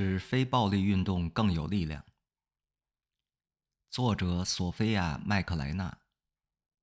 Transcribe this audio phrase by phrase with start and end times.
[0.00, 2.02] 使非暴力运动更有力量。
[3.90, 5.98] 作者：索菲亚·麦克莱纳、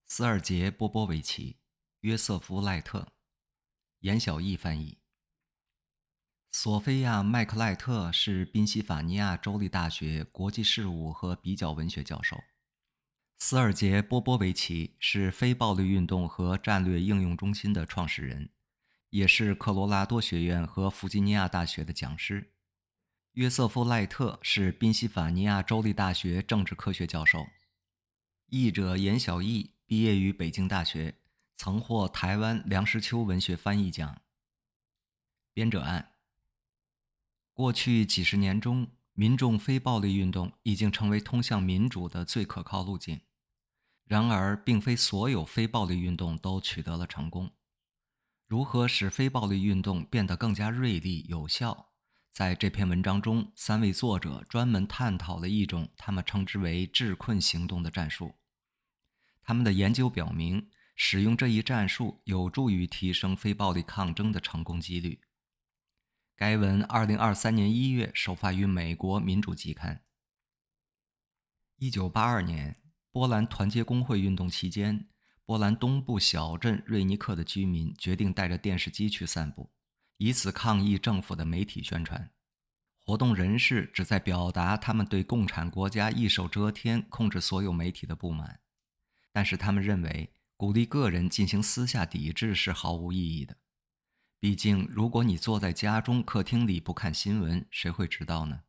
[0.05, 1.57] 斯尔杰·波波维奇、
[2.01, 3.07] 约瑟夫·赖特，
[4.01, 4.99] 严小艺翻译。
[6.51, 12.38] 索菲亚·麦克赖特是宾夕法尼亚州立大学国际事务和比较文学教授。
[13.39, 18.52] 斯尔杰·波波维奇是非暴力运动和战略应用中心的创始人，
[19.09, 22.53] 也是科罗拉多学院和弗吉尼亚大学的讲师。
[23.37, 27.45] 约瑟夫·赖特是宾夕法尼亚州立大学政治科学教授。
[28.47, 31.19] 译者严小艺毕业于北京大学，
[31.55, 34.23] 曾获台湾梁实秋文学翻译奖。
[35.53, 36.13] 编者按。
[37.53, 43.21] 过去几十年中，民众非暴力运动已经成为通向民主的最可靠路径。
[44.05, 47.51] 然而，并非所有非暴力运动都取得了成功。
[48.47, 51.86] 如何使非暴力运动变得更加锐利有效？
[52.38, 58.35] 在这篇文章中，三位作者专门探讨了一种他们称之为“治困行动”的战术。
[59.41, 65.19] 他们的研究表明，使用这一战术有助于提升非暴力抗争的成功几率。
[66.35, 69.95] 该文二零二三年一月首发于美国《民主期刊》。
[71.77, 72.79] 一九八二年，
[73.11, 75.09] 波兰团结工会运动期间，
[75.44, 79.72] 波兰东部小镇瑞尼克的居民决定带着电视机去散步，
[80.17, 82.29] 以此抗议政府的媒体宣传。
[82.99, 88.59] 活动人士旨在表达他们对共产国家一手遮天、控制所有媒体的不满，
[89.31, 93.55] 但是他们认为鼓励个人进行私下抵制是毫无意义的。
[94.39, 98.61] 毕竟，如果你坐在家中客厅里不看新闻，谁会知道呢？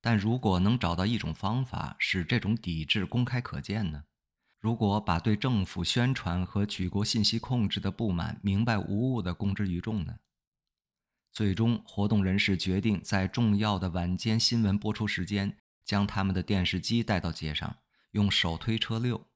[0.00, 4.04] 但如果能找到一种方法使这种抵制公开可见呢？
[4.58, 10.18] 如果把对政府宣传和举国信息控制的不满明白无误地公之于众呢？
[11.32, 17.78] 最终，活动人士决定在重要的晚间新闻播出时间，将他们的电视机带到街上，
[18.10, 19.28] 用手推车溜，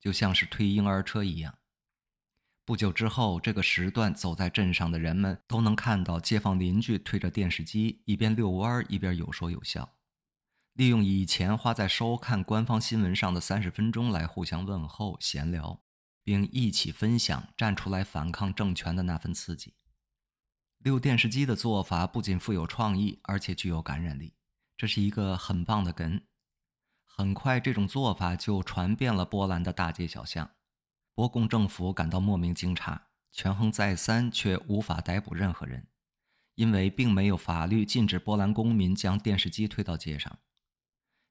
[0.00, 1.56] 就像是推婴儿车一样。
[2.64, 9.94] 不久之后，这个时段走在镇上的人们都能看到街坊邻居推着电视机，一边遛弯儿一边有说有笑，
[10.72, 15.80] 利用以前花在收看官方新闻上的三十分钟来互相问候、闲聊，
[16.24, 19.74] 并一起分享站出来反抗政权的那份刺激。
[20.84, 24.34] 遛电视机的做法不仅富有创意，而且具有感染力，
[24.76, 26.20] 这是一个很棒的梗。
[27.06, 30.50] 很快，这种做法就传遍了波兰的大街小巷。
[31.14, 33.00] 波共政府感到莫名惊诧，
[33.32, 35.86] 权衡再三，却无法逮捕任何人，
[36.54, 40.38] 因为并没有法律禁止波兰公民将电视机推到街上。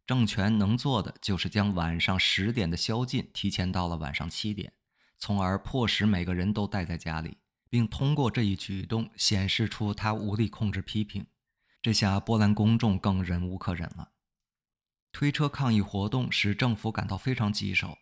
[0.08, 4.74] 政权能做的就是将晚上十点的宵禁提前到了晚上七点，
[5.20, 7.38] 从而迫使每个人都待在家里，
[7.74, 11.26] 并通过这一举动显示出他无力控制批评。
[11.82, 14.12] 这下波兰公众更忍无可忍了。
[15.12, 17.98] 推车抗议活动使政府感到非常棘手。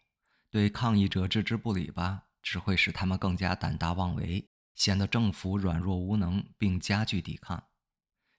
[0.50, 4.46] 对抗议者置之不理吧，只会使他们更加胆大妄为，
[4.76, 7.58] 显得政府软弱无能，并加剧抵抗；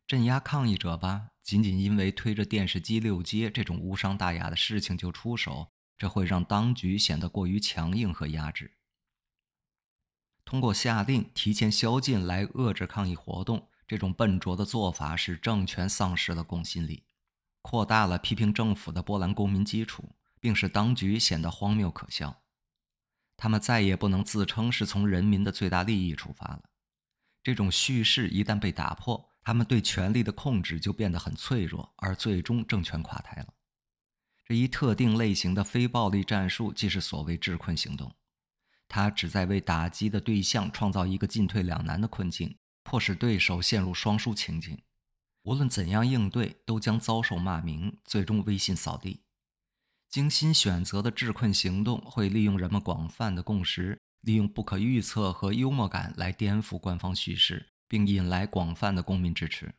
[0.07, 8.77] 镇压抗议者吧，仅仅因为推着电视机溜街这种无伤大雅的事情就出手，这会让当局显得过于强硬和压制。
[10.53, 17.07] 通过下令提前宵禁来遏制抗议活动，这种笨拙的做法使政权丧失了公信力，
[17.63, 20.11] 扩大了批评政府的波兰公民基础。
[20.39, 22.43] 并使当局显得荒谬可笑，
[23.37, 26.65] 他们再也不能自称是从人民的最大利益出发了。
[27.45, 33.55] 这种叙事一旦被打破，他们对权力的控制就变得很脆弱，而最终政权垮台了。
[34.45, 38.13] 这一特定类型的非暴力战术即是所谓治困行动，
[38.95, 44.83] 他旨在为打击的对象创造一个进退两难的困境，迫使对手陷入双输情境。
[45.45, 49.23] 无论怎样应对，都将遭受骂名，最终威信扫地。
[50.11, 59.75] 精心选择的治困行动会利用人们广泛的共识，利用不可预测和幽默感来颠覆官方叙事，并引来广泛的公民支持。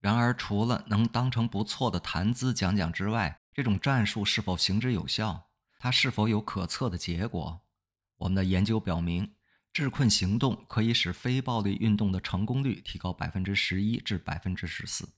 [0.00, 5.46] 然而，除了能当成不错的谈资讲讲之外，这种战术是否行之有效？
[5.78, 7.61] 它是否有可测的结果？
[8.22, 9.34] 我们的研究表明，
[9.72, 15.14] 治困行动可以使非暴力运动的成功率提高百分之十一至百分之十四。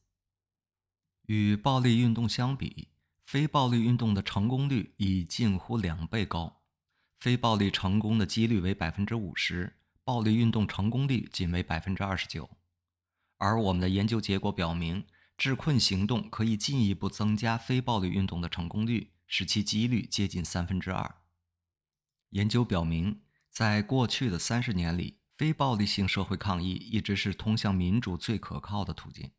[1.27, 2.89] 与暴力运动相比，
[3.23, 6.63] 非暴力运动的成功率已近乎两倍高，
[7.19, 12.49] 非暴力成功的几率为百分之五十，暴力运动成功率仅为百分之二十九。
[13.37, 15.05] 而我们的研究结果表明，
[15.37, 21.17] 治困行动可以进一步增加非暴力运动的成功率，使其几率接近三分之二。
[22.35, 29.31] 研究表明，在过去的三十年里，非暴力性社会抗议一直是通向民主最可靠的途径。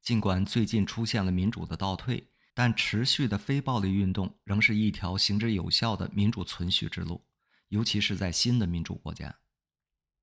[0.00, 7.26] 尽管最近出现了民主的倒退，但持续的非暴力运动仍是一条行之有效的民主存续之路，
[7.70, 9.40] 尤其是在新的民主国家。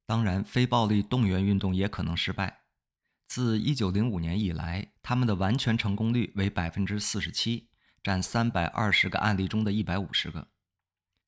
[0.06, 2.62] 当然，非暴力动员运动也可能失败。
[3.28, 7.68] 自1905年以来，他们的完全成功率为百分之四十七，
[8.02, 10.48] 占三百二十个案例中的一百五十个。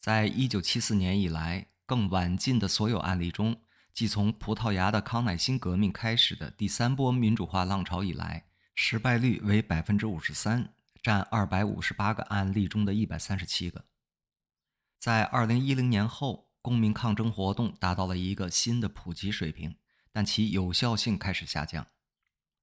[0.07, 3.59] 在1974年以来，更晚近的所有案例中。
[3.94, 10.74] 即从葡萄牙的康乃馨革命开始的第三波民主化浪潮以来，失败率为百分之五十三，
[11.04, 13.83] 占二百五十八个案例中的一百三十七个。
[14.98, 19.75] 在二零一零年后，公民抗争活动达到了一个新的普及水平，
[20.13, 21.86] 但其有效性开始下降。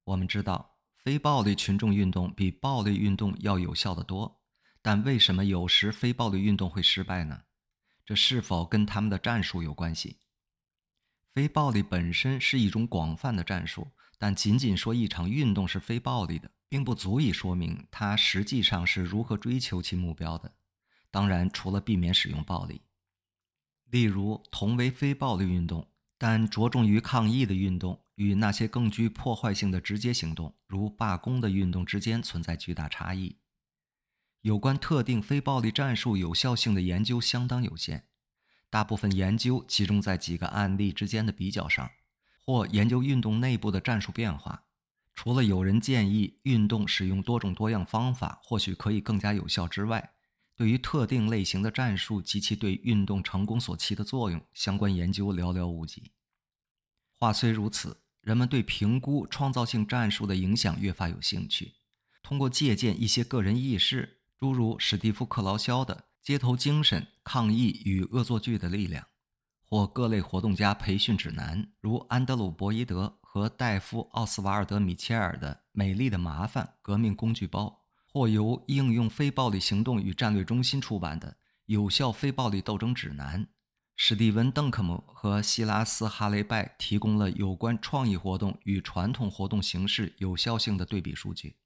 [0.04, 4.40] 我们知道，非暴力群众运动比暴力运动要有效得多，
[4.84, 7.44] 但为什么有时非暴力运动会失败呢？
[8.04, 10.18] 这是否跟他们的战术有关系？
[11.26, 20.52] 非暴力本身是一种广泛的战术，但仅仅说一场运动是非暴力的，并不足以说明它实际上是如何追求其目标的。
[21.10, 22.82] 当然，除了避免使用暴力，
[23.86, 25.88] 例如同为非暴力运动，
[26.18, 33.38] 但着重于抗议的运动，与那些更具破坏性的直接行动，如罢工的运动之间存在巨大差异。
[34.44, 38.04] 有关特定非暴力战术有效性的研究相当有限。
[38.68, 41.90] 大部分研究集中在几个案例之间的比较上，
[42.44, 44.64] 或研究运动内部的战术变化。
[45.14, 50.12] 除了有人建议运动使用多种多样方法或许可以更加有效之外，
[50.54, 56.12] 对于特定类型的战术及其对运动成功所起的作用，相关研究寥寥无几。
[57.18, 61.76] 话虽如此，人们对评估创造性战术的影响越发有兴趣。
[62.22, 66.04] 通过借鉴一些个人轶事，诸如史蒂夫·克劳肖的。
[66.22, 69.06] 街头精神抗议与恶作剧的力量，
[69.62, 81.30] 或各类活动家培训指南，如安德鲁·博伊德和戴夫·奥斯瓦尔德·米切尔的《美丽的麻烦：革命工具包》，或由应用非暴力行动与战略中心出版的
[81.64, 83.44] 《有效非暴力斗争指南》，
[83.96, 91.56] 史蒂文·邓肯姆和希拉斯·哈雷拜提供了有关创意活动与传统活动形式有效性的对比数据。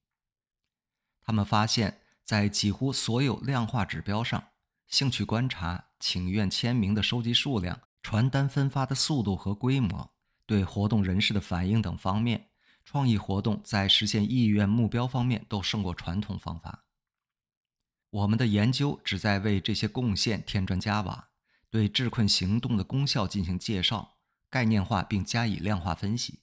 [1.24, 2.02] 他们发现。
[2.28, 4.48] 在几乎所有量化指标上，
[4.86, 10.12] 兴趣观察、请愿签名的收集数量、传单分发的速度和规模、
[10.44, 12.50] 对活动人士的反应等方面，
[12.84, 16.84] 创意活动在实现意愿目标方面都胜过传统方法。
[18.10, 21.30] 我们的研究旨在为这些贡献添砖加瓦，
[21.70, 24.18] 对治困行动的功效进行介绍、
[24.50, 26.40] 概念化并加以量化分析。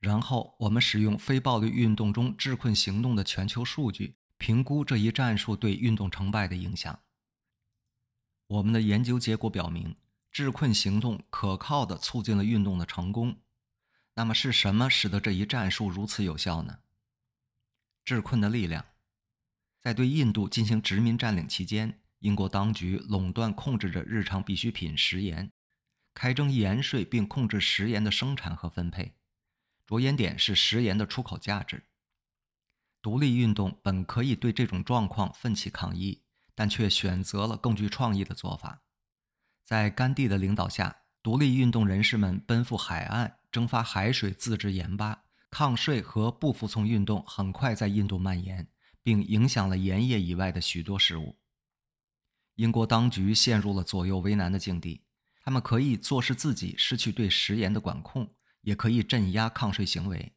[0.00, 4.16] 然后，我们使用非暴力运动中治困行动的全球数据。
[4.38, 7.00] 评估这一战术对运动成败的影响。
[8.46, 9.96] 我们的研究结果表明，
[10.32, 13.36] 治困行动可靠地促进了运动的成功。
[14.14, 16.78] 那么，是什么使得这一战术如此有效呢？
[18.04, 18.86] 治困的力量。
[19.80, 25.52] 在对印度进行殖民占领期间，英国当局垄断控制着日常必需品食盐，
[26.14, 29.14] 开征盐税并控制食盐的生产和分配。
[29.84, 31.87] 着眼点是食盐的出口价值。
[33.00, 36.22] 独立运动本可以对这种状况奋起抗议，
[36.54, 38.82] 但却选择了更具创意的做法。
[39.64, 45.24] 在甘地的领导下，独立运动人士们奔赴海岸，蒸发海水自制盐巴。
[45.50, 48.68] 抗税和不服从运动很快在印度蔓延，
[49.02, 51.38] 并影响了盐业以外的许多事物。
[52.56, 55.04] 英国当局陷入了左右为难的境地：
[55.40, 60.34] 他们可以坐视自己失去对食盐的管控，也可以镇压抗税行为。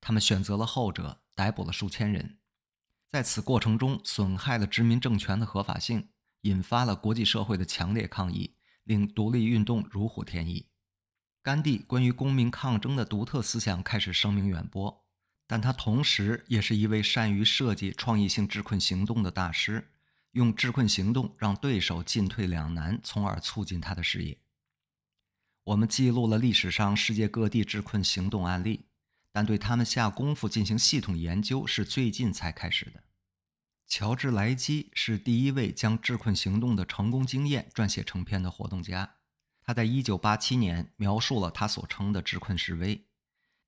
[0.00, 1.20] 他们选择了后者。
[1.38, 2.36] 逮捕了数千人，
[3.08, 6.08] 在此过程中损害了殖民政权的合法性，
[6.40, 10.66] 引发了国际社会的强烈抗议，令独立运动如虎添翼。
[11.40, 15.06] 甘地关于公民抗争的独特思想开始声名远播，
[15.46, 19.92] 但他同时也是一位善于设计创意性治困行动的大师，
[20.32, 24.36] 用治困行动让对手进退两难，从而促进他的事业。
[25.62, 28.87] 我们记录了历史上世界各地治困行动案例。
[29.38, 33.04] 但对他们下功夫进行系统研究是最近才开始的。
[33.86, 39.14] 乔治·莱基是第一位将智困行动的成功经验撰写成篇的活动家。
[39.62, 43.06] 他在1987年描述了他所称的智困示威。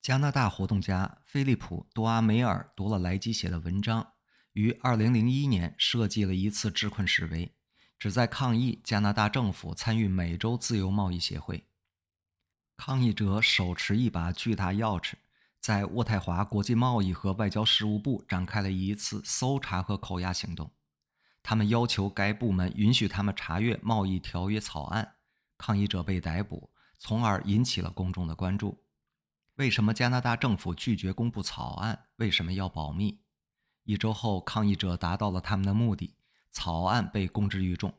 [0.03, 4.15] 加拿大活动家菲利普·多阿梅尔读了莱基写的文章，
[4.55, 7.55] 于2001年设计了一次智困示威，
[7.97, 11.69] 旨在抗议加拿大政府参与美洲自由贸易协会。
[12.77, 15.13] 抗议者手持一把巨大钥匙。
[15.61, 20.73] 在渥太华国际贸易和外交事务部展开了一次搜查和扣押行动，
[21.43, 25.17] 他们要求该部门允许他们查阅贸易条约草案。
[25.59, 28.83] 抗议者被逮捕，从而引起了公众的关注。
[29.57, 32.07] 为什么加拿大政府拒绝公布草案？
[32.17, 33.21] 为什么要保密？
[33.85, 36.17] 一周后，抗议者达到了他们的目的，
[36.51, 37.93] 草案被公之于众。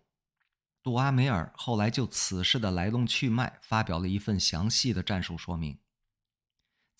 [0.82, 5.78] 杜阿梅尔后来就此事的来龙去脉发表了一份详细的战术说明。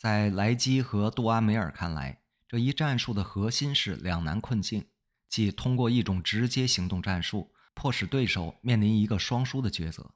[0.02, 4.88] 在莱基和杜阿梅尔看来，这一战术的核心是两难困境，
[5.30, 10.16] 即通过一种直接行动战术，迫使对手面临一个双输的抉择。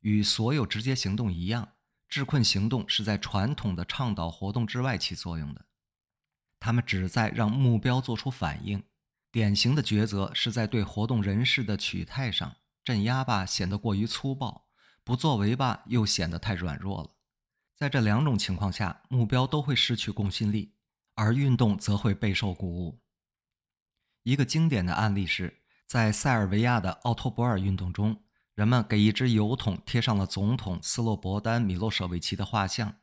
[0.00, 1.74] 与所有直接行动一样，
[2.08, 5.66] 制困行动是在传统的倡导活动之外起作用的，
[6.58, 8.82] 他们旨在让目标做出反应。
[9.30, 12.56] 典型的抉择是在对活动人士的取态上。
[12.82, 14.68] 镇压吧显得过于粗暴，
[15.04, 17.10] 不作为吧又显得太软弱了。
[17.82, 20.72] 在这两种情况下，目标都会失去公信力，
[21.16, 23.00] 而运动则会备受鼓舞。
[24.22, 28.22] 一个经典的案例是在塞尔维亚的奥托博尔运动中，
[28.54, 32.98] 人们给一只油桶贴上了总统斯洛伯丹·米洛舍维奇的画像，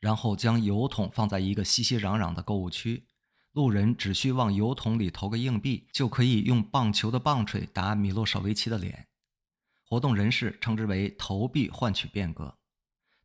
[0.00, 3.06] 然后将油桶放在一个熙熙攘攘的购物区，
[3.52, 9.06] 路人只需往油桶里投个硬币，就可以用棒球的棒槌打米洛舍维奇的脸。
[9.84, 12.58] 活动人士称之为“投币换取变革”，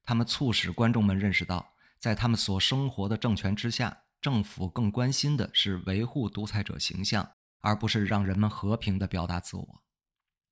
[0.09, 9.83] 他们促使观众们认识到，在他们所生活的政权之下，政府更关心的是维护独裁者形象，而不是让人们和平地表达自我。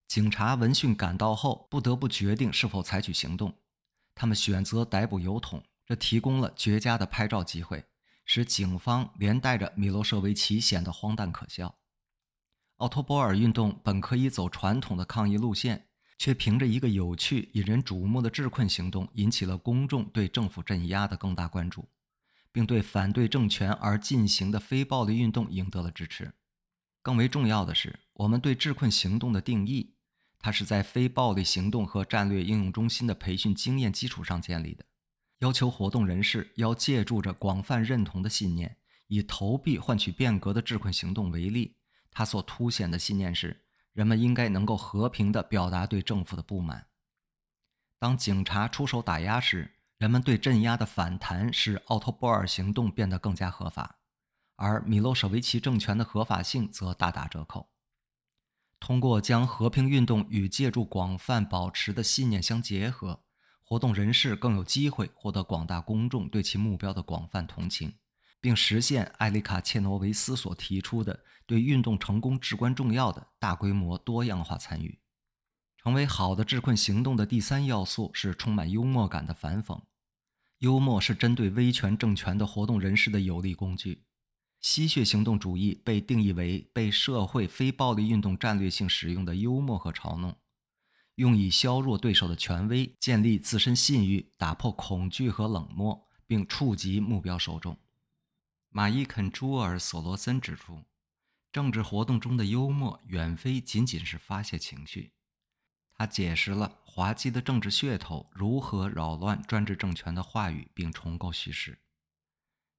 [0.08, 3.58] 警察闻讯赶到后，不得不决定是否采取行动。
[4.14, 7.84] 他们选择逮捕油桶，这提供了绝佳的拍照机会，
[8.26, 11.80] 使警方连带着米洛舍维奇显得荒诞可笑。
[12.76, 15.87] 奥托波尔运动本可以走传统的抗议路线。
[16.18, 21.88] 却凭着一个有趣、引人瞩目的治困行动，引起了公众对政府镇压的更大关注，
[22.52, 26.34] 并对反对政权而进行的非暴力运动赢得了支持。
[27.04, 29.94] 更为重要的是，我们对治困行动的定义，
[30.40, 34.84] 它是在非暴力行动和战略应用中心的培训经验基础上建立的，
[35.40, 41.76] 要求活动人士要借助着广泛认同的信念，以投币换取变革的治困行动为例。
[42.12, 43.67] 它所凸显的信念是。
[43.98, 46.86] 人们应该能够和平地表达对政府的不满。
[47.98, 53.98] 当警察出手打压时，人们对镇压的反弹使奥托波尔行动变得更加合法，
[54.56, 57.72] 而米洛舍维奇政权的合法性则大打折扣。
[58.80, 63.24] 通过将和平运动与借助广泛保持的信念相结合，
[63.64, 67.96] 活动人士更有机会获得广大公众对其目标的广泛同情。
[68.48, 75.00] 并实现艾丽卡切诺维斯所提出的对运动成功至关重要的大规模多样化参与。
[75.76, 79.82] 成为好的治困行动的第三要素是充满幽默感的反讽。
[80.60, 84.06] 幽默是针对威权政权的活动人士的有力工具。
[84.62, 90.34] 吸血行动主义被定义为被社会非暴力运动战略性使用的幽默和嘲弄，
[91.16, 97.78] 用以削弱对手的权威、建立自身信誉、打破恐惧和冷漠，并触及目标受众。
[98.78, 100.84] 马伊肯·朱尔·索罗森指出，
[101.52, 105.14] 政治活动中的幽默远非仅仅是发泄情绪。
[105.96, 111.80] 他解释了滑稽的政治噱头如何扰乱专制政权的话语并重构叙事。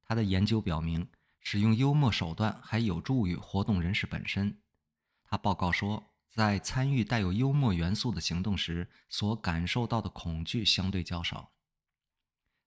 [0.04, 1.08] 他的研究表明，
[1.40, 4.62] 使用幽默手段还有助于活动人士本身。
[5.24, 11.50] 他报告说，在参与带有幽默元素的行动时，所感受到的恐惧相对较少。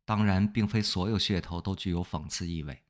[0.03, 2.83] 当然，并非所有噱头都具有讽刺意味。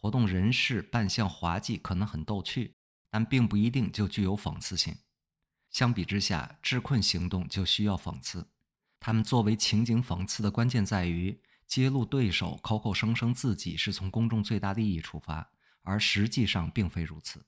[0.00, 2.74] 活动人士扮相滑稽可能很逗趣，
[3.10, 4.96] 但并不一定就具有讽刺性。
[5.68, 8.48] 相比之下，治困行动就需要讽刺。
[8.98, 15.52] 他们作为情景讽刺的关键在于揭露对手口口声声自己是从公众最大利益出发，
[15.82, 17.44] 而实际上并非如此。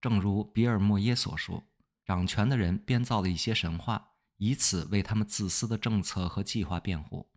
[0.00, 1.62] 正如比尔·莫耶所说
[2.06, 7.30] ：“掌权的人编造了一些神话，以此为他们自私的政策和计划辩护。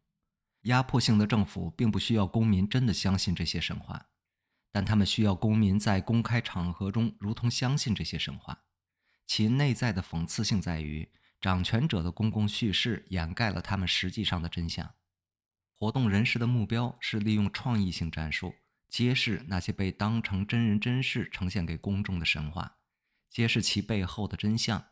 [0.62, 4.08] 压迫性的政府并不需要公民真的相信这些神话。”
[4.72, 8.64] 但他们需要公民在公开场合中如同相信这些神话，
[9.26, 11.10] 其内在的讽刺性在于，
[11.42, 14.94] 掌权者的公共叙事掩盖了他们实际上的真相。
[15.76, 18.56] 活动人士的目标是利用创意性战术，
[18.90, 22.78] 揭示那些被当成真人真事呈现给公众的神话，
[23.30, 24.86] 揭示其背后的真相。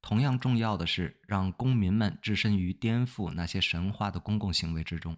[0.00, 5.16] 同样重要的是，让公民们置身于颠覆那些神话的公共行为之中。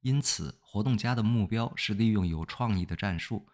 [0.00, 3.48] 因此，活动家的目标是利用有创意的战术。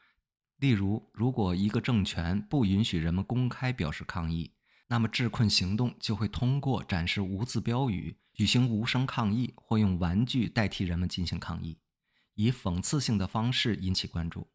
[0.59, 4.55] 例如，如果一个政权不允许人们公开表示抗议，
[4.87, 11.79] 那么治困行动就会通过展示无字标语、举行无声抗议，或用玩具代替人们进行抗议，
[12.35, 14.51] 以讽刺性的方式引起关注。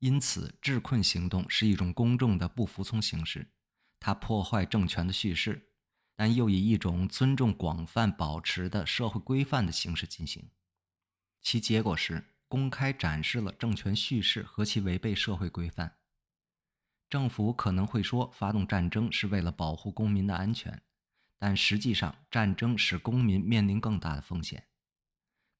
[0.00, 3.52] 因此，治困行动是一种公众的不服从形式，
[3.98, 5.70] 它破坏政权的叙事，
[6.16, 10.50] 但又以一种尊重广泛保持的社会规范的形式进行。
[11.44, 15.98] 其结果是公开展示了政权叙事和其违背社会规范。
[17.10, 20.82] 政府可能会说，发动战争是为了保护公民的安全，
[21.38, 24.66] 但实际上，战争使公民面临更大的风险。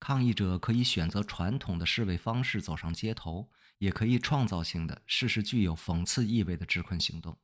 [0.00, 7.38] 抗议者可以选择传统的示威方式走上街头，也可以创造性的试试具有讽刺意味的制困行动，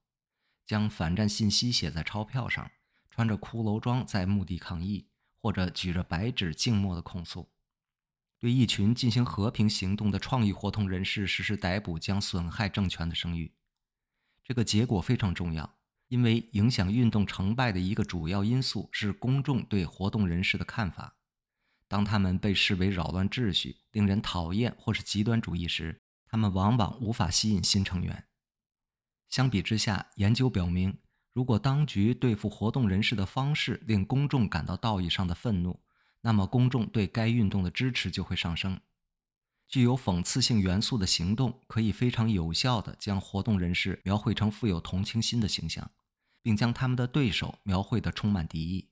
[0.65, 2.71] 将反战信息写在钞票上，
[3.11, 7.51] 穿着骷髅装在墓地抗议，或者举着白纸静默的控诉。
[8.41, 13.53] 对一群进行和平行动的创意活动人士实施逮捕，将损害政权的声誉。
[14.43, 15.77] 这个结果非常重要，
[16.09, 21.19] 因为影响运动成败的一个主要因素是公众对活动人士的看法。
[21.87, 28.27] 当他们被视为扰乱秩序、令人讨厌或是极端主义时，他们往往无法吸引新成员。
[29.29, 30.99] 相比之下，研究表明，
[31.31, 35.81] 如果当局对付活动人士的方式令公众感到道义上的愤怒，
[36.23, 38.81] 那么公众对该运动的支持就会上升。
[39.69, 45.93] 具有讽刺性元素的行动可以非常有效地将活动人士描绘成富有同情心的形象，
[46.43, 48.91] 并将他们的对手描绘得充满敌意。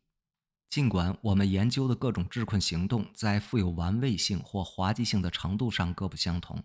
[0.70, 6.62] 尽管我们研究的各种治困行动在富有玩味性或滑稽性的程度上各不相同，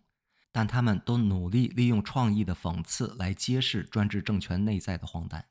[0.52, 5.50] 但他们都努力利用创意的讽刺来揭示专制政权内在的荒诞。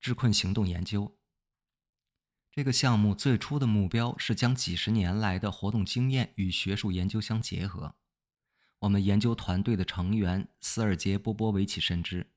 [0.00, 1.15] 治困行动研究。
[2.56, 7.96] 这个项目最初的目标是将几十年来的活动经验与学术研究相结合。
[8.78, 12.32] 我们研究团队的成员斯尔杰·波波维奇深知，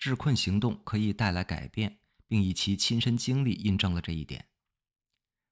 [0.00, 4.48] 治困行动可以带来改变，并以其亲身经历印证了这一点。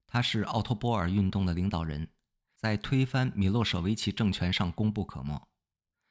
[0.08, 2.08] 他是奥托波尔运动的领导人，
[2.56, 5.48] 在推翻米洛舍维奇政权上功不可没。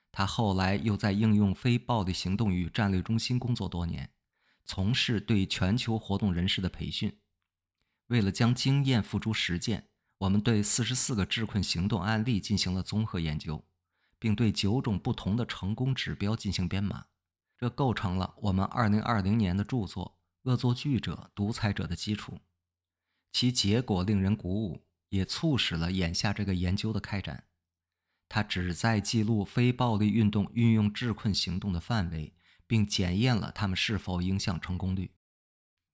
[0.09, 4.09] 他后来又在应用非暴力行动与战略中心工作多年，
[4.63, 7.19] 从事对全球活动人士的培训。
[8.09, 9.87] 为了将经验付诸实践，
[10.19, 13.65] 我们对四十四个治困行动案例进行了综合研究，
[14.19, 17.05] 并对九种不同的成功指标进行编码。
[17.57, 20.17] 这构成了我们二零二零年的著作
[20.49, 22.39] 《恶作剧者、独裁者》的基础。
[23.31, 27.45] 其结果令人鼓舞，也促使了眼下这个研究的开展。
[28.27, 32.33] 它旨在记录非暴力运动运用治困行动的范围，
[32.65, 35.11] 并检验了它们是否影响成功率。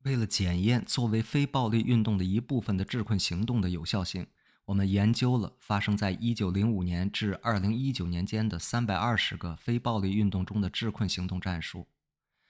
[0.05, 4.27] 为了检验作为非暴力运动的一部分的治困行动的有效性，
[4.65, 11.87] 我们研究了发生在1905年至2019年间的320个非暴力运动中的治困行动战术。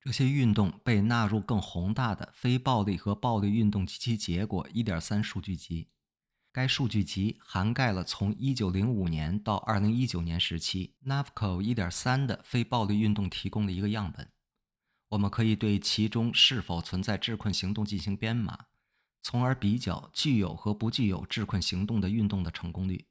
[0.01, 5.87] 这些运动被纳入更宏大的非暴力和暴力运动及其结果1.3数据集。
[6.51, 14.34] 该数据集涵盖了从1905年到2019年时期 NAVCO 1.3的非暴力运动提供的一个样本。
[15.15, 18.65] 我们可以对其中是否存在制困行动进行编码，
[19.21, 23.05] 从而比较具有和不具有制困行动的运动的成功率。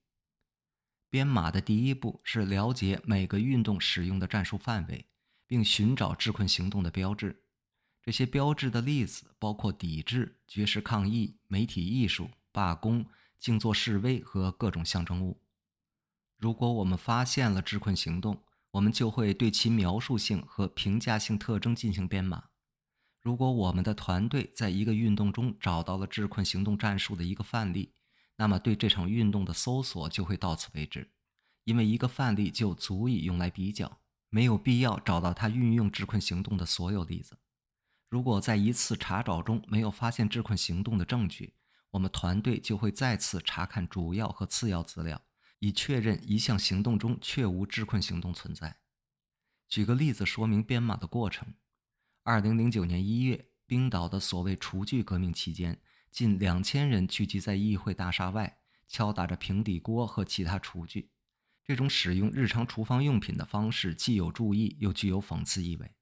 [1.09, 5.07] 编码的第一步是了解每个运动使用的战术范围，
[5.47, 7.43] 并寻找制困行动的标志。
[8.03, 13.07] 这些标志的例子包括抵制、绝食抗议、媒体艺术、罢工、
[13.41, 15.41] 静坐示威和各种象征物。
[16.37, 18.43] 如果我们发现了制困行动，
[18.75, 22.49] 我们就会对其描述性和评价性特征进行编码。
[23.21, 27.95] 如果我们的团队在一个运动中找到了治困行动战术的一个范例，
[28.37, 31.13] 那么对这场运动的搜索就会到此为止，
[31.63, 37.39] 因为一个范例就足以用来比较，没有必要找到它运用治困行动的所有例子。
[38.11, 41.55] 如果在一次查找中没有发现治困行动的证据，
[41.93, 45.23] 我们团队就会再次查看主要和次要资料。
[45.65, 48.77] 以确认一项行动中确无治困行动存在。
[49.67, 51.55] 举个例子说明编码的过程：
[52.23, 61.13] 二零零九年一月，冰岛的所谓“厨具革命”期间，近两千人聚集在议会大厦外，敲打着平底锅和其他厨具。
[61.65, 65.95] 这种使用日常厨房用品的方式既有注意，又具有讽刺意味，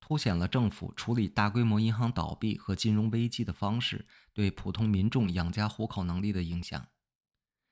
[0.00, 6.88] 凸显了政府处理大规模银行倒闭和金融危机的方式对普通民众养家糊口能力的影响。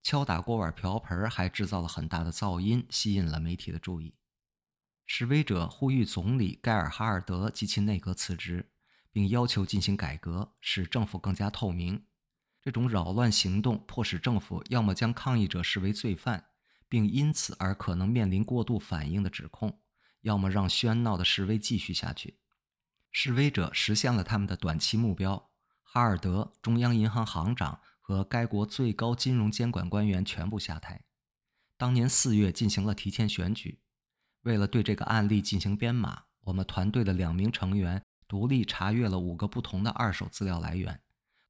[0.02, 4.16] 敲打锅碗瓢盆，还制造了很大的噪音，吸引了媒体的注意。
[5.06, 8.72] 示威者呼吁总理盖尔哈尔德及其内阁辞职，
[9.12, 12.04] 并要求进行改革，使政府更加透明。
[12.60, 16.46] 这种扰乱行动迫使政府要么将抗议者视为罪犯，
[16.88, 19.80] 并因此而可能面临过度反应的指控，
[20.22, 22.38] 要么让喧闹的示威继续下去。
[23.10, 25.50] 示威者实现了他们的短期目标：
[25.82, 27.80] 哈尔德，中央银行行长。
[28.12, 31.04] 和该国最高金融监管官员全部下台。
[31.76, 33.80] 当年四月进行了提前选举。
[34.42, 41.00] 为了对这个案例进行编码，我们团队的两名成员独立查阅了五个不同的二手资料来源，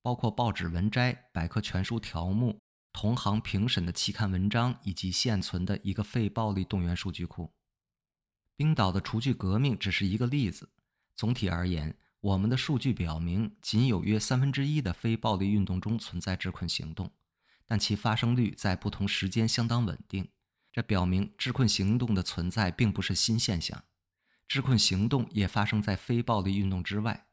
[0.03, 2.61] 包括报纸文摘、百科全书条目、
[2.93, 7.53] 同行评审的期刊文章以及现存的一个非暴力动员数据库。
[8.57, 10.71] 冰岛的除剧革命只是一个例子。
[11.17, 17.11] 总体而言，我们的数据表明，仅有约三分之一的非暴力运动中存在智困行动，
[17.67, 20.29] 但其发生率在不同时间相当稳定。
[20.73, 23.83] 这表明智困行动的存在并不是新现象。
[24.47, 27.27] 智困行动也发生在非暴力运动之外。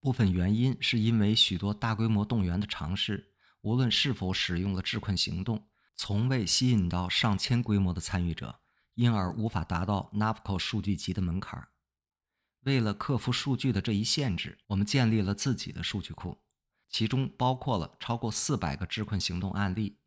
[0.00, 8.58] 部分原因是因为许多大规模动员的尝试，无论是否使用了智困行动，从未吸引到上千规模的参与者，
[8.94, 11.68] 因而无法达到 NAVCO 数据集的门槛。
[12.62, 16.38] 为了克服数据的这一限制，我们建立了自己的数据库，
[16.88, 19.98] 其中包括了超过四百个智困行动案例，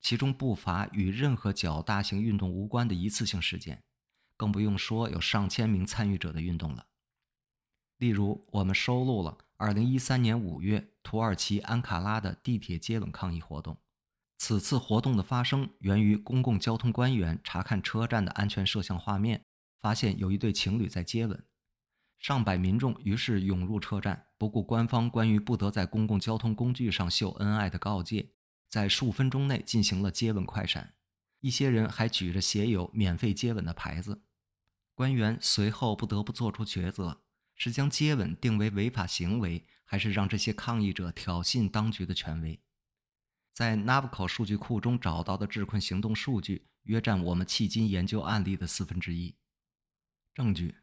[0.00, 3.84] 其中不乏与任何较大型运动无关的一次性事件，
[4.36, 6.86] 更不用说有上千名参与者的运动了。
[7.98, 13.78] 例如，我们收录了2013年5月土耳其安卡拉的地铁接吻抗议活动，
[14.38, 19.44] 此次活动的发生源于公共交通官员查看车站的安全摄像画面，
[19.80, 21.44] 发现有一对情侣在接吻。
[22.20, 28.34] 上百民众于是涌入车站，不顾官方关于不得在公共交通工具上秀恩爱的告诫，
[28.68, 30.94] 在数分钟内进行了接吻快闪。
[31.40, 34.22] 一些人还举着写有“免费接吻”的牌子。
[34.94, 37.22] 官员随后不得不做出抉择：
[37.56, 42.60] 是将接吻定为违法行为，还是让这些抗议者挑衅当局的权威？
[43.54, 49.34] 在 Navco 数据库中找到的智困行动数据约占我们迄今研究案例的四分之一。
[50.34, 50.76] 证据。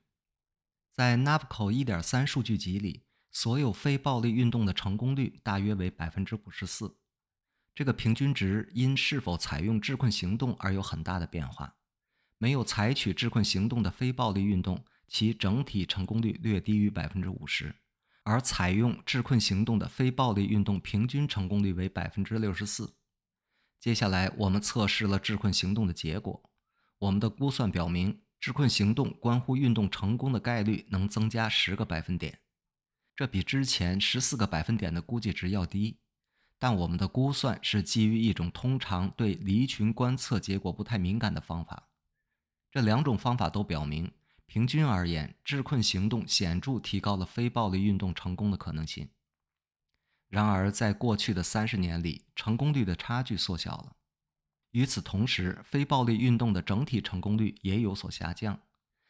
[0.98, 6.98] 在 Navco 1.3数据集里，所有非暴力运动的成功率大约为百分之五十四。
[7.76, 11.76] 这个平均值因是否采用智困行动而有很大的变化。
[12.40, 17.68] 没有采取智困行动的非暴力运动，其整体成功率略低于百分之五十；
[18.24, 22.96] 而采用智困行动的非暴力运动平均成功率为百分之六十四。
[23.80, 26.50] 接下来，我们测试了智困行动的结果。
[26.98, 28.24] 我们的估算表明。
[28.40, 32.40] 智困行动关乎运动成功的概率能增加十个百分点，
[33.16, 36.00] 这比之前十四个百分点的估计值要低。
[36.60, 41.90] 但我们的估算是基于一种通常对离群观测结果不太敏感的方法。
[42.72, 44.12] 这两种方法都表明，
[44.48, 49.10] 平均而言，智困行动显著提高了非暴力运动成功的可能性。
[50.30, 53.96] 然而，在过去的三十年里，成功率的差距缩小了。
[54.78, 58.60] 与此同时，非暴力运动的整体成功率也有所下降。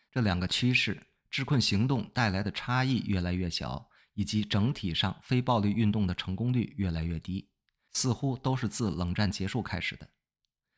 [0.09, 7.49] 这两个趋势——智困行动带来的差异越来越小，以及整体上非暴力运动的成功率越来越低，
[7.91, 10.07] 似乎都是自冷战结束开始的。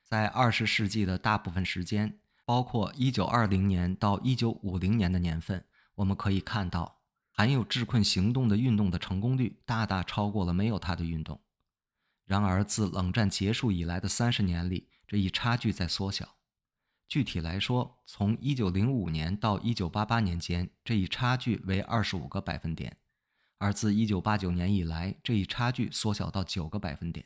[0.04, 11.40] 在二十世纪的大部分时间，包括1920年到1950年的年份，我们可以看到，含有智困行动的运动的成功率大大超过了没有它的运动。
[12.30, 16.36] 然而，自冷战结束以来的三十年里，这一差距在缩小。
[17.08, 22.92] 具体来说，从1905年到1988年间，这一差距为25个百分点；
[23.58, 27.26] 而自1989年以来，这一差距缩小到9个百分点。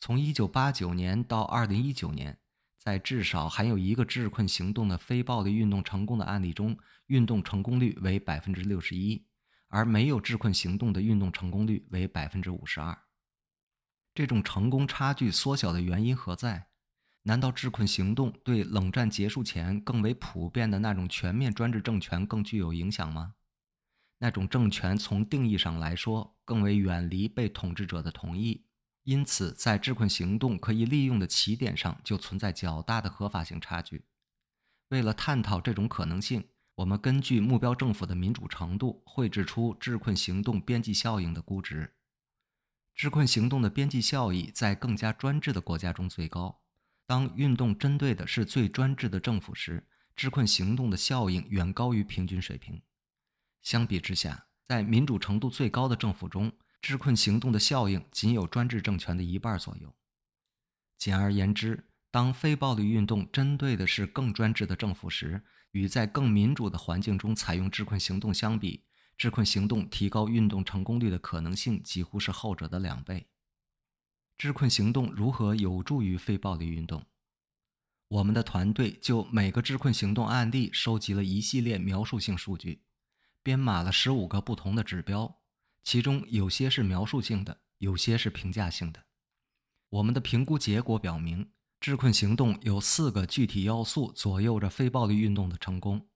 [0.00, 2.38] 从1989年到2019年，
[2.78, 6.74] 在至少含有一个智困行动的非暴力运动成功的案例中，
[7.08, 9.24] 运动成功率为61%，
[9.68, 12.96] 而没有智困行动的运动成功率为52%。
[14.20, 16.66] 这种成功差距缩小的原因何在？
[17.22, 23.36] 难道智困行动对冷战结束前更为普遍的那种全面专制政权更具有影响吗？
[24.18, 28.66] 那种政权从定义上来说更为远离被统治者的同意，
[29.04, 34.04] 因此在智困行动可以利用的起点上就存在较大的合法性差距。
[34.90, 41.94] 为了探讨这种可能性，我们根据目标政府的民主程度绘制出智困行动边际效应的估值。
[43.00, 46.60] 智困行动的边际效益在更加专制的国家中最高。
[47.06, 52.82] 当运动针对的是最专制的政府时，智困行动的效应远高于平均水平。
[53.62, 59.96] 相比之下，在民主程度最高的政府中，智困行动的效应仅有专制政权的一半左右。
[60.98, 68.84] 简而言之，当非暴力运动针对的是更专制的政府时，与在更民主的环境中采用智困行动相比，
[69.20, 73.26] 智困行动提高运动成功率的可能性几乎是后者的两倍。
[74.38, 77.04] 智困行动如何有助于非暴力运动？
[78.08, 82.82] 我们的团队就每个智困行动案例收集了一系列描述性数据，
[83.42, 85.42] 编码了十五个不同的指标，
[85.84, 89.04] 其中有些是描述性的，有些是评价性的。
[89.90, 96.08] 我们的评估结果表明，智困行动有四个具体要素左右着非暴力运动的成功：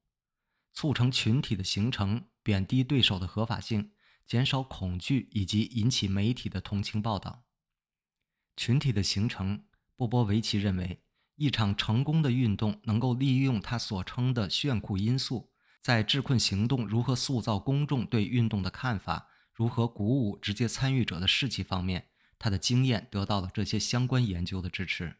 [0.72, 2.24] 促成群体的形成。
[2.44, 3.90] 贬低对手的合法性，
[4.24, 7.46] 减少恐惧以及引起媒体的同情报道。
[8.56, 9.64] 群体的形成，
[9.96, 11.02] 波波维奇认为，
[11.36, 25.16] 一场成功的运动能够利用他所称的炫酷因素，在智困行动如何塑造公众对运动的看法，如何鼓舞直接参与者的士气方面，他的经验得到了这些相关研究的支持。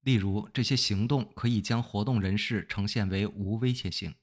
[0.00, 4.14] 例如，这些行动可以将活动人士呈现为无威胁性。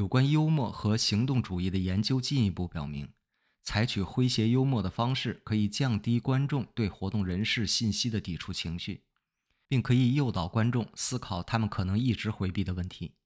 [0.00, 3.12] 有关幽默和行动主义的研究进一步表明，
[3.62, 9.04] 采取诙谐幽默的方式可以降低观众对活动人士信息的抵触情绪，
[9.68, 13.16] 并可以诱导观众思考他们可能一直回避的问题。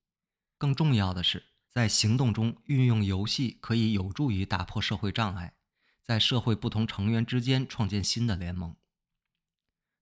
[0.59, 5.55] 更重要的是，在行动中运用游戏可以有助于打破社会障碍，
[6.03, 8.75] 在社会不同成员之间创建新的联盟。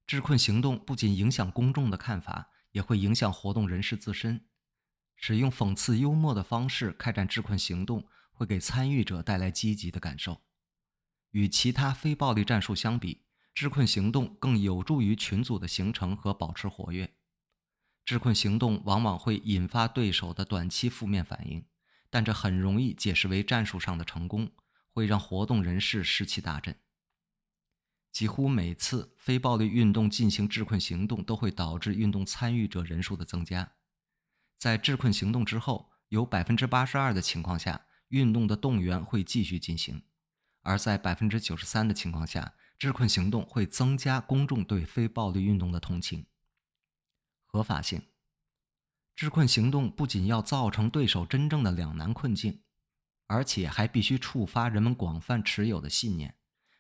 [0.07, 4.47] 智困行动不仅影响公众的看法，也会影响活动人士自身。
[5.23, 10.43] 使用讽刺幽默的方式开展智困行动，会给参与者带来积极的感受。
[11.31, 13.23] 与其他非暴力战术相比，
[13.55, 17.15] 智困行动更有助于群组的形成和保持活跃。
[18.05, 21.65] 智困行动往往会引发对手的短期负面反应，
[22.11, 24.51] 但这很容易解释为战术上的成功，
[24.91, 26.77] 会让活动人士士气大振。
[28.11, 33.75] 几乎每次非暴力运动进行智困行动，都会导致运动参与者人数的增加。
[34.63, 40.05] 在智困行动之后，有百分之八十二的情况下，运动的动员会继续进行；
[40.61, 46.27] 而在百分之九十三的情况下，智困行动会增加公众对非暴力运动的同情。
[47.45, 48.07] 合法性，
[49.17, 52.63] 智困行动不仅要造成对手真正的两难困境，
[53.27, 56.37] 而且还必须触发人们广泛持有的信念。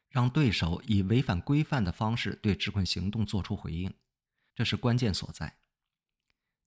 [0.09, 3.93] 让对手以违反规范的方式对智困行动做出回应，
[4.55, 5.57] 这是关键所在。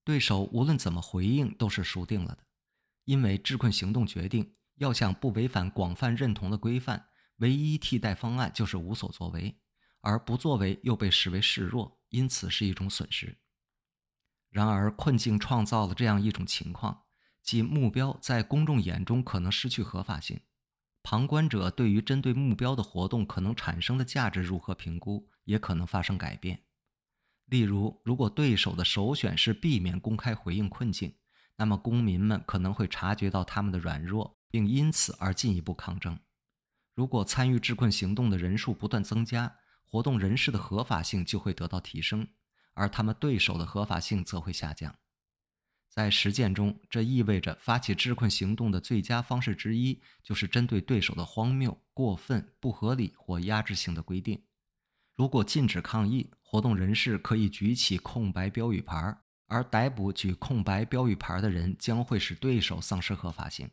[0.06, 2.46] 对手无论怎么回应都是输定了的，
[3.06, 9.58] 因为智困行动决定要想不违反广泛认同的规范，唯一替代方案就是无所作为，
[10.02, 13.36] 而不作为又被视为示弱，因此是一种损失。
[14.48, 17.02] 然而，困境创造了这样一种情况，
[17.42, 20.40] 即目标在公众眼中可能失去合法性。
[21.02, 26.65] 旁观者对于针对目标的活动可能产生的价值如何评估，也可能发生改变。
[27.46, 31.14] 例如，如果对手的首选是避免公开回应困境，
[31.56, 36.18] 那么公民们可能会察觉到他们的软弱，并因此而进一步抗争。
[36.94, 42.26] 如果参与智困行动的人数不断增加，活动人士的合法性就会得到提升，
[42.74, 44.96] 而他们对手的合法性则会下降。
[45.88, 54.42] 在实践中，这意味着发起智困行动的最佳方式之一就是针对对手的荒谬、过分、不合理或压制性的规定。
[55.16, 63.70] 如果禁止抗议，活动人士可以举起空白标语牌，而逮捕举空白标语牌的人将会使对手丧失合法性，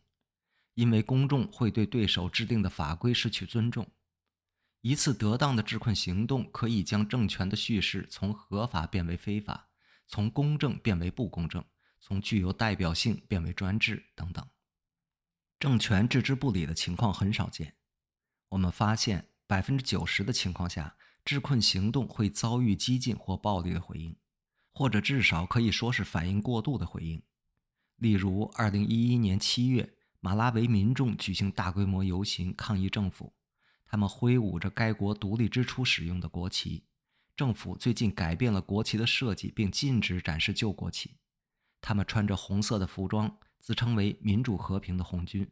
[0.73, 3.85] 因为公众会对对手制定的法规失去尊重。
[4.81, 9.69] 一次得当的制困行动可以将政权的叙事从合法变为非法，
[10.07, 11.63] 从公正变为不公正。
[12.05, 14.45] 从具有代表性变为专制等等，
[15.57, 17.77] 政权置之不理的情况很少见。
[18.49, 24.15] 我们发现，百分之九十的情况下，治困行动会遭遇激进或暴力的回应，
[24.73, 27.21] 或者至少可以说是反应过度的回应。
[27.97, 33.33] 例如，二零一一年七月，马拉维民众举行大规模游行抗议政府，
[33.85, 36.83] 他们挥舞着该国独立之初使用的国旗。
[37.35, 41.15] 政府最近改变了国旗的设计，并禁止展示旧国旗。
[41.79, 45.49] 他们穿着红色的服装，自称为“民主和平的红军”。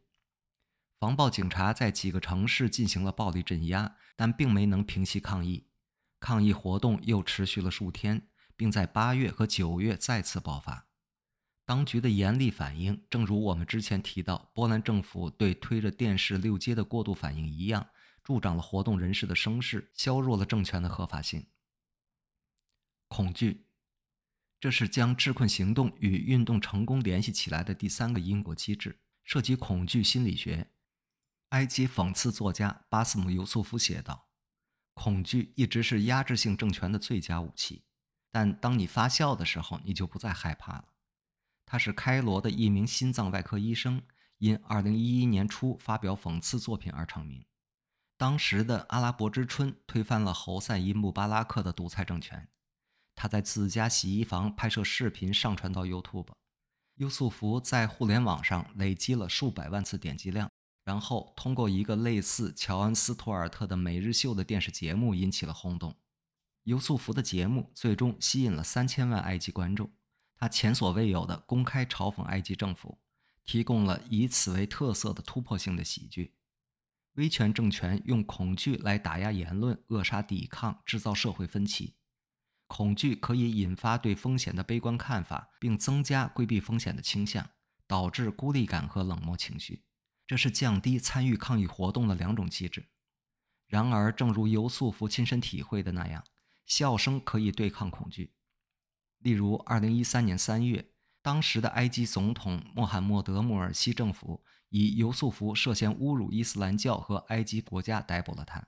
[1.02, 5.66] 防暴警察在几个城市进行了暴力镇压，但并没能平息抗议。
[6.20, 10.86] 抗议活动又持续了数天，并在八月和九月再次爆发。
[11.64, 17.88] 当局的严厉反应，正如我们之前提到波兰政府对推着电视溜街的过度反应一样，
[18.22, 21.48] 助长了活动人士的声势，削弱了政权的合法性。
[23.08, 23.66] 恐惧。
[24.60, 30.68] 这是将治困行动与运动成功联系起来的第三个因果机制，涉及恐惧心理学。
[31.52, 34.30] 埃及讽刺作家巴斯姆·尤素夫写道
[34.94, 37.84] ：“恐惧一直是压制性政权的最佳武器，
[38.30, 40.88] 但当你发笑的时候，你就不再害怕了。”
[41.66, 44.02] 他是开罗的一名心脏外科医生，
[44.38, 47.44] 因2011年初发表讽刺作品而成名。
[48.16, 52.48] 当时的阿拉伯之春推翻了侯赛因·穆巴拉克的独裁政权。
[53.14, 56.28] 他在自家洗衣房拍摄视频，上传到 YouTube。
[56.94, 60.50] 优素福在互联网上累积了数百万次点击量，
[60.84, 65.96] 然后通过一个类似乔恩斯图尔特的每日秀的电视节目引起了轰动。
[66.64, 69.90] 优素福的节目最终吸引了三千万埃及观众，
[70.36, 72.98] 他前所未有的公开嘲讽埃及政府，
[73.44, 76.36] 提供了以此为特色的突破性的喜剧。
[77.14, 81.96] 威权政权用恐惧来打压言论、扼杀抵抗、制造社会分歧。
[82.66, 87.50] 恐惧可以引发对风险的悲观看法，并增加规避风险的倾向，
[87.86, 89.84] 导致孤立感和冷漠情绪。
[90.26, 92.88] 这是降低参与抗议活动的两种机制。
[93.66, 96.24] 然而，正如尤素福亲身体会的那样，
[96.66, 98.34] 笑声可以对抗恐惧。
[99.18, 100.90] 例如，2013年3月，
[101.22, 108.66] 当时的埃及总统穆罕默德·穆尔西政府以尤素福涉嫌侮辱伊斯兰教和埃及国家逮捕了他。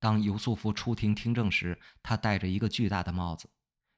[0.00, 3.50] 当尤素福出庭听证时，他戴着一个巨大的帽子。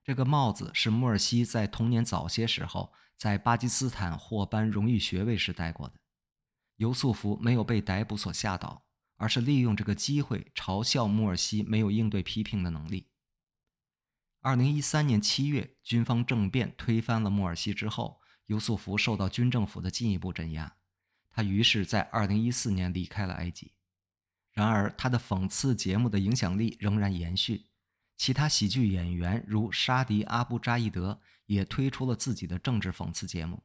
[0.05, 5.94] 这个帽子是穆尔西在童年早些时候在巴基斯坦获颁荣誉学位时戴过的。
[6.76, 8.86] 尤素福没有被逮捕所吓倒，
[9.16, 13.08] 而是利用这个机会嘲笑穆尔西没有应对批评的能力。
[14.40, 20.76] 二零一三年七月，军方政变推翻了穆尔西之后，尤素福受到军政府的进一步镇压，
[21.30, 23.72] 他于是在二零一四年离开了埃及。
[24.52, 27.66] 然而，他的讽刺节目的影响力仍然延续。
[28.16, 33.62] 其他喜剧演员如沙迪·阿布扎伊德也推出了自己的政治讽刺节目。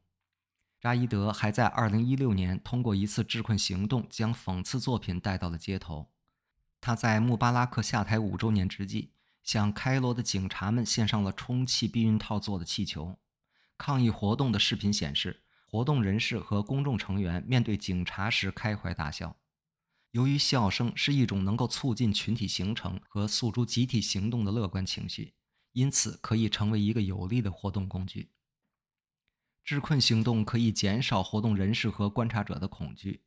[0.82, 6.10] 扎伊德还在2016年通过一次智困行动将讽刺作品带到了街头。
[6.80, 9.12] 他在穆巴拉克下台五周年之际，
[9.44, 13.20] 向开罗的警察们献上了充气避孕套做的气球。
[13.78, 19.38] 抗议活动的视频显示，活动人士和公众成员面对警察时开怀大笑。
[20.10, 25.36] 由于笑声是一种能够促进群体形成和诉诸集体行动的乐观情绪，
[25.74, 28.32] 因此可以成为一个有力的活动工具。
[29.64, 33.22] 治困行动可以减少活动人士和观察者的恐惧，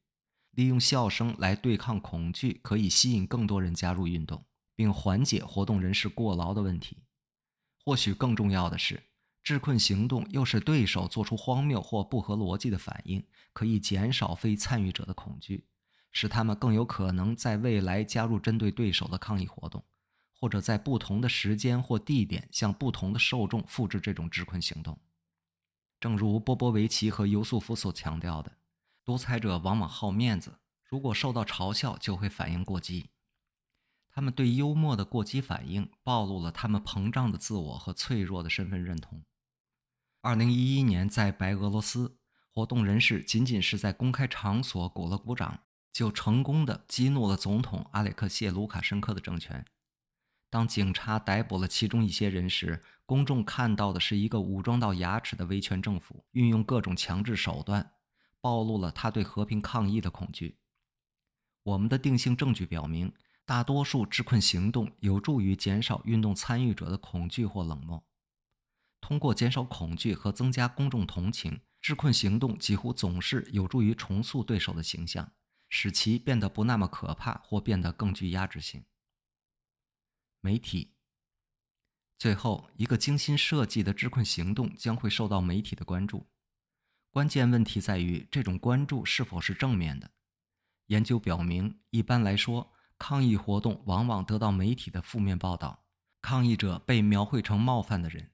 [0.50, 4.44] 利用笑声来对抗恐惧，可以吸引更多人加入运动，
[4.74, 7.04] 并缓解活动人士过劳的问题。
[7.84, 9.02] 或许更重要的是，
[9.42, 15.66] 治困行动又使对手做出荒谬或不合逻辑的反应，可以减少非参与者的恐惧。
[16.16, 19.84] 使他们更有可能在未来加入针对对手的抗议活动，
[20.38, 24.96] 或者在不同的时间或地点向不同的受众复制这种治困行动。
[26.04, 28.52] 正如波波维奇和尤素夫所强调的，
[29.06, 33.08] 独裁者往往好面子，如果受到嘲笑就会反应过激。
[34.10, 39.24] 他们对幽默的过激反应暴露了他们膨胀的自我和脆弱的身份认同。
[40.20, 42.18] 二零一一年，在白俄罗斯，
[42.52, 45.60] 活动人士仅仅是在公开场所鼓了鼓掌。
[45.90, 49.64] 就成功的激怒了总统阿列克谢·卢卡申科的政权。
[50.50, 57.92] 当警察逮捕了其中一些人时，公众看到的是一个武装到牙齿的威权政府，运用各种强制手段，
[58.40, 60.58] 暴露了他对和平抗议的恐惧。
[61.62, 63.12] 我们的定性证据表明，
[63.44, 68.06] 大多数治困行动有助于减少运动参与者的恐惧或冷漠。
[69.00, 75.32] 通过减少恐惧和增加公众同情，治困行动几乎总是有助于重塑对手的形象。
[75.70, 78.84] 使其变得不那么可怕，或变得更具压制性。
[80.40, 80.92] 媒体。
[82.18, 86.26] 最后，一个精心设计的治困行动将会受到媒体的关注。
[87.10, 90.10] 关键问题在于这种关注是否是正面的。
[90.86, 95.84] 研究表明，一般来说，抗议活动往往得到媒体的负面报道，
[96.20, 98.30] 抗议者被描绘成冒犯的人。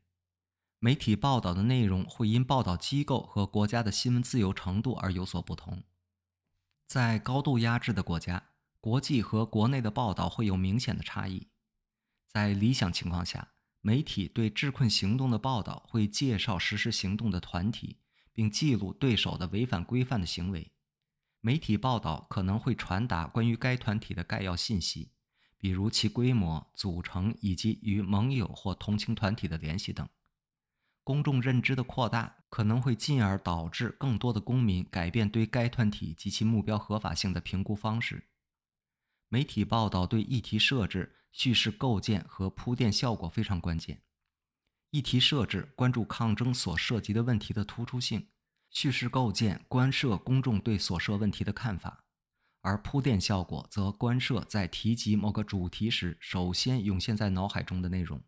[0.78, 5.82] 媒体报道的内容会因报道机构和国家的新闻自由程度而有所不同。
[6.86, 11.48] 在高度压制的国家，国际和国内的报道会有明显的差异。
[12.28, 13.48] 在理想情况下，
[13.82, 17.96] 媒体对治困行动的报道会介绍实施行动的团体，
[18.32, 20.70] 并记录对手的违反规范的行为。
[21.40, 25.12] 媒体报道可能会传达关于该团体的概要信息，
[25.56, 30.06] 比如其规模、组成以及与盟友或同情团体的联系等。
[31.02, 38.28] 公众认知的扩大可能会进而导致更多的公民改变对该团体及其目标合法性的评估方式。
[39.32, 44.02] 媒体报道对议题设置、叙事构建和铺垫效果非常关键。
[44.90, 48.26] 议题设置关注抗争所涉及的问题的突出性，
[48.70, 52.06] 叙事构建关涉公众对所涉问题的看法，
[52.60, 58.20] 而铺垫效果则关涉在提及某个主题时首先涌现在脑海中的内容。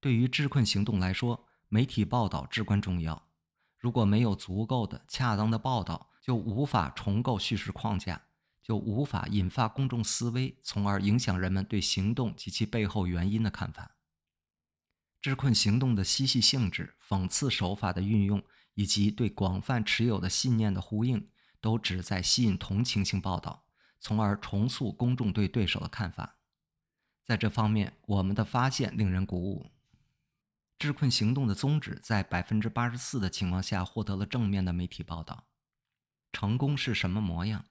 [0.00, 3.28] 对于治困行动来说，媒体报道至关重要。
[3.78, 8.28] 如果没有足够的、恰当的报道，就无法重构叙事框架，
[8.62, 13.96] 就无法引发公众思维，从而影响人们对行动及其背后原因的看法。
[15.20, 18.42] 治困行动的嬉戏性质、讽刺手法的运用，
[18.74, 21.28] 以及对广泛持有的信念的呼应，
[21.60, 23.64] 都旨在吸引同情性报道，
[24.00, 26.38] 从而重塑公众对对手的看法。
[27.24, 29.70] 在这方面，我们的发现令人鼓舞。
[30.76, 35.46] 治困行动的宗旨在百分之八十四的情况下获得了正面的媒体报道。
[36.32, 37.66] 成功是什么模样？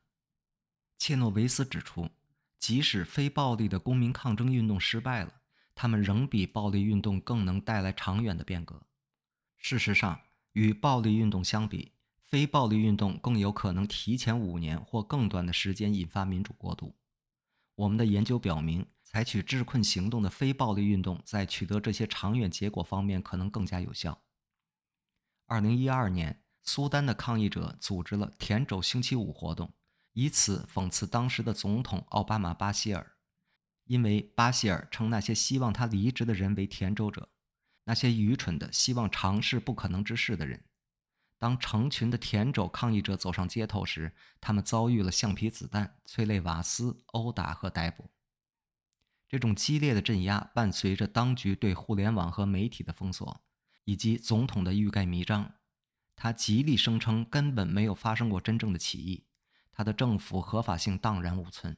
[1.02, 2.12] 切诺维斯指出，
[2.60, 5.42] 即使非暴力的公民抗争运动失败了，
[5.74, 8.84] 他们仍比暴力运动更能带来长远的变革。
[9.58, 10.22] 事实上，
[10.52, 16.96] 与暴力运动相比，非暴力运动更有可能提前五年或更短的时间引发民主过渡。
[17.74, 24.22] 我们的研究表明，采取治困行动的非暴力运动在取得这些长远结果方面可能更加有效。
[25.48, 29.74] 二零一二年，苏丹的抗议者组织了“田轴星期五”活动，
[30.14, 33.14] 以此讽刺当时的总统奥巴马·巴希尔，
[33.86, 37.30] 因为巴希尔称那些希望他离职的人为“田轴者”，
[37.86, 40.66] 那些愚蠢的希望尝试不可能之事的人。
[41.38, 48.12] 当成群的田轴抗议者走上街头时，他们遭遇了橡皮子弹、催泪瓦斯、殴打和逮捕。
[49.28, 53.42] 这种激烈的镇压伴随着当局对互联网和媒体的封锁，
[53.86, 55.56] 以及总统的欲盖弥彰。
[56.16, 59.26] 他极力声称根本没有发生过真正的起义，
[59.82, 61.76] 他的政府合法性荡然无存。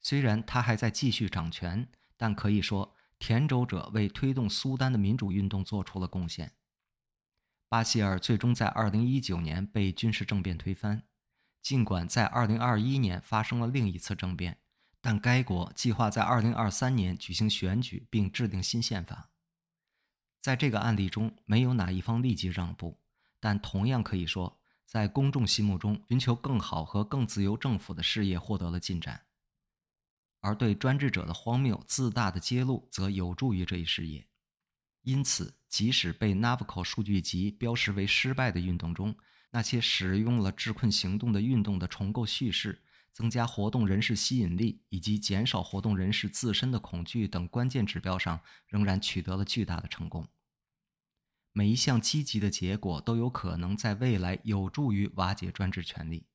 [0.00, 6.52] 虽然他还在继续掌权，但可以说，田轴者为推动苏丹的民主运动做出了贡献。
[7.68, 11.02] 巴希尔最终在2019年被军事政变推翻。
[11.60, 14.60] 尽管在2021年发生了另一次政变，
[15.00, 19.30] 但该国计划在2023年举行选举并制定新宪法。
[20.40, 23.00] 在这个案例中，没有哪一方立即让步，
[23.40, 24.61] 但同样可以说，
[24.92, 29.24] 在公众心目中，寻求更好和更自由政府的事业获得了进展，
[30.40, 34.28] 而对专制者的荒谬自大的揭露则有助于这一事业。
[35.00, 39.16] 因此，即使被 Navco 数据集标识为失败的运动中，
[39.52, 42.82] 那些使用了治困行动的运动的重构叙事、
[43.14, 50.28] 增加活动人士吸引力以及减少活动人士自身的恐惧等关键指标上，仍然取得了巨大的成功。
[51.52, 56.26] 每一项积极的结果都有可能在未来有助于瓦解专制权力。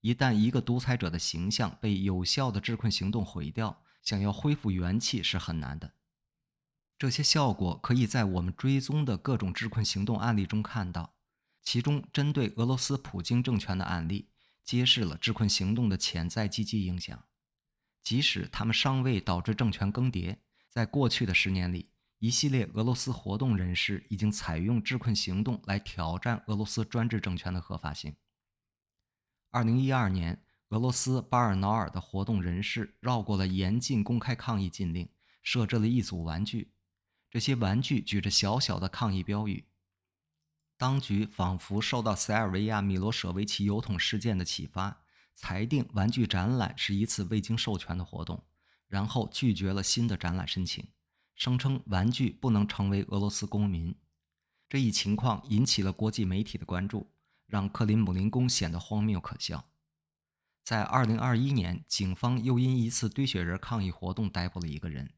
[0.00, 5.94] 一旦一个独裁者的形象被有效的治困行动毁掉，想要恢复元气是很难的。
[6.96, 11.16] 这些效果可以在我们追踪的各种治困行动案例中看到，
[11.62, 14.28] 其中针对俄罗斯普京政权的案例，
[14.64, 17.24] 揭示了治困行动的潜在积极影响。
[18.04, 20.36] 即使他们尚未导致政权更迭，
[20.70, 28.16] 在过去的十年里，一系列俄罗斯活动人士已经采用治困行动来挑战俄罗斯专制政权的合法性。
[29.50, 35.08] 二零一二年，俄罗斯巴尔瑙尔的活动人士绕过了严禁公开抗议禁令，
[35.42, 36.72] 设置了一组玩具。
[37.30, 39.66] 这些玩具举着小小的抗议标语，
[40.78, 45.02] 当局仿佛受到塞尔维亚米罗舍维奇油桶事件的启发，
[45.34, 48.42] 裁定玩具展览是一次未经授权的活动，
[48.88, 50.88] 然后拒绝了新的展览申请，
[51.36, 53.94] 声称玩具不能成为俄罗斯公民。
[54.68, 57.12] 这一情况引起了国际媒体的关注，
[57.46, 59.68] 让克林姆林宫显得荒谬可笑。
[60.64, 65.12] 在2021年，警方又因一次堆雪人抗议活动逮捕了一个人。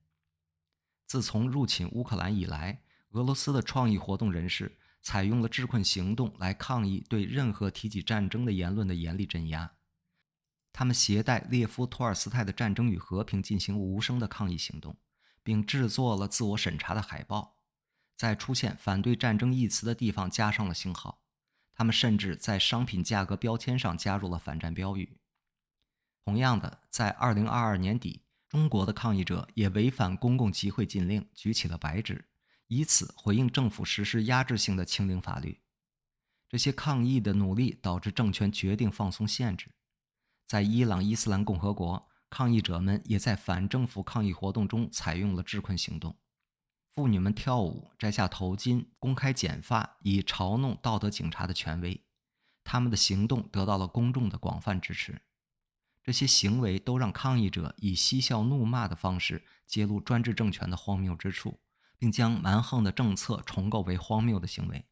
[1.07, 9.73] 自从入侵乌克兰以来，俄罗斯的创意活动人士采用了治困行动来抗议对任何提起战争的言论的严厉镇压。
[10.71, 14.95] 他们携带列夫·托尔斯泰的《战争与和平》进行无声的抗议行动，
[15.49, 17.57] 并制作了自我审查的海报，
[18.19, 21.23] 在出现“反对战争”一词的地方加上了星号。
[21.75, 25.17] 他们甚至在商品价格标签上加入了反战标语。
[26.23, 28.27] 同样的，在2022年底。
[28.47, 32.27] 中国的抗议者也违反公共集会禁令，举起了白纸，
[32.67, 35.63] 以此回应政府实施压制性的清零法律。
[36.47, 39.71] 这些抗议的努力导致政权决定放松限制。
[40.47, 46.17] 在伊朗伊斯兰共和国，抗议者们也在反政府抗议活动中采用了治困行动。
[46.91, 52.05] 妇女们跳舞、摘下头巾、公开剪发，以嘲弄道德警察的权威。
[52.65, 55.23] 他们的行动得到了公众的广泛支持。
[56.03, 61.61] 这些行为都让抗议者以嬉笑怒骂的方式揭露专制政权的荒谬之处，
[61.99, 64.87] 并将蛮横的政策重构为荒谬的行为。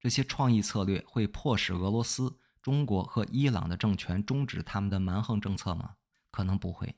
[0.00, 5.96] 这些创意策略会迫使俄罗斯、中国和伊朗的政权终止他们的蛮横政策吗？
[6.34, 6.96] 可能不会。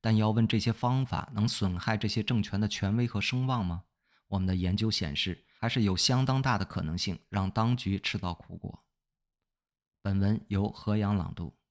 [0.00, 3.84] 但要问这些方法能损害这些政权的权威和声望吗？
[4.26, 8.82] 我们的研究显示，还是有相当大的可能性让当局吃到苦果。
[10.02, 11.61] 本文由何阳朗读。